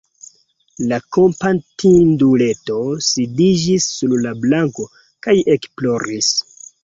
[0.91, 2.77] La kompatinduleto
[3.09, 4.87] sidiĝis sur la planko
[5.27, 6.33] kaj ekploris.